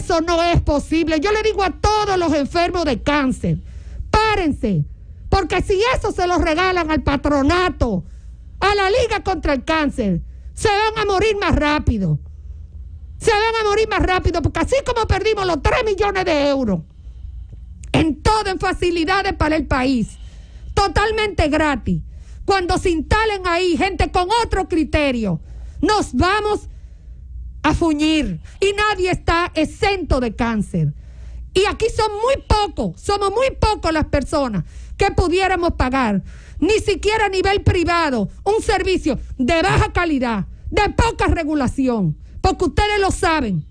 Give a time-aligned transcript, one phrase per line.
[0.00, 1.20] Eso no es posible.
[1.20, 3.58] Yo le digo a todos los enfermos de cáncer,
[4.10, 4.86] párense,
[5.28, 8.04] porque si eso se lo regalan al patronato,
[8.60, 10.22] a la Liga contra el Cáncer,
[10.54, 12.18] se van a morir más rápido.
[13.18, 16.80] Se van a morir más rápido, porque así como perdimos los 3 millones de euros
[17.92, 20.16] en todo, en facilidades para el país,
[20.72, 22.00] totalmente gratis,
[22.46, 25.40] cuando se instalen ahí gente con otro criterio,
[25.82, 26.68] nos vamos a
[27.74, 28.40] fuñir.
[28.60, 30.94] Y nadie está exento de cáncer.
[31.52, 34.64] Y aquí son muy pocos, somos muy pocos las personas
[34.96, 36.22] que pudiéramos pagar,
[36.60, 43.00] ni siquiera a nivel privado, un servicio de baja calidad, de poca regulación, porque ustedes
[43.00, 43.66] lo saben,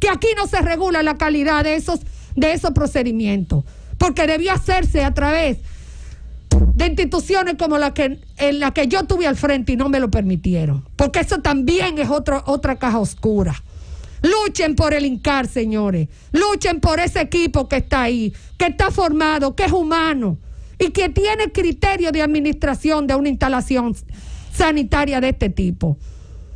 [0.00, 2.00] que aquí no se regula la calidad de esos,
[2.34, 3.64] de esos procedimientos,
[3.96, 5.58] porque debió hacerse a través
[6.86, 10.10] instituciones como la que, en la que yo tuve al frente y no me lo
[10.10, 10.84] permitieron.
[10.96, 13.54] Porque eso también es otro, otra caja oscura.
[14.22, 16.08] Luchen por el INCAR, señores.
[16.32, 20.38] Luchen por ese equipo que está ahí, que está formado, que es humano
[20.78, 23.94] y que tiene criterio de administración de una instalación
[24.52, 25.96] sanitaria de este tipo.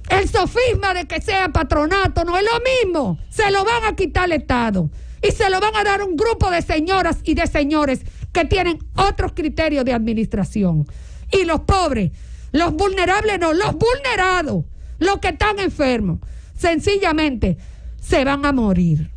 [0.08, 3.18] El sofisma de que sea patronato no es lo mismo.
[3.30, 4.88] Se lo van a quitar al Estado
[5.22, 8.00] y se lo van a dar un grupo de señoras y de señores
[8.36, 10.86] que tienen otros criterios de administración.
[11.32, 12.12] Y los pobres,
[12.52, 14.66] los vulnerables no, los vulnerados,
[14.98, 16.18] los que están enfermos,
[16.54, 17.56] sencillamente
[17.98, 19.10] se van a morir.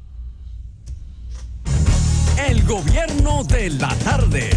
[2.48, 4.52] El gobierno de la tarde.